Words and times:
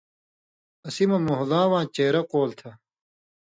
اَسی 0.87 1.03
مَہ 1.09 1.17
مھولا 1.25 1.61
واں 1.71 1.85
چیرہ 1.95 2.21
قول 2.31 2.49
تھہ 2.59 2.69